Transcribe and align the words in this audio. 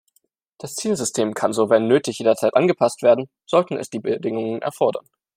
Das 0.57 0.73
Zielsystem 0.73 1.35
kann 1.35 1.53
so 1.53 1.69
wenn 1.69 1.85
nötig 1.85 2.17
jederzeit 2.17 2.55
angepasst 2.55 3.03
werden, 3.03 3.29
sollten 3.45 3.77
es 3.77 3.91
die 3.91 3.99
Bedingungen 3.99 4.59
erfordern. 4.59 5.05